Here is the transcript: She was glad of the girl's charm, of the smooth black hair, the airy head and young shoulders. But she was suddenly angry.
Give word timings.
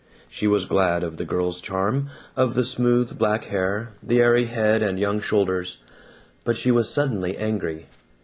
She 0.27 0.47
was 0.47 0.65
glad 0.65 1.03
of 1.03 1.17
the 1.17 1.25
girl's 1.25 1.61
charm, 1.61 2.09
of 2.35 2.55
the 2.55 2.65
smooth 2.65 3.19
black 3.19 3.43
hair, 3.43 3.91
the 4.01 4.19
airy 4.19 4.45
head 4.45 4.81
and 4.81 4.99
young 4.99 5.21
shoulders. 5.21 5.77
But 6.43 6.57
she 6.57 6.71
was 6.71 6.89
suddenly 6.89 7.37
angry. 7.37 7.85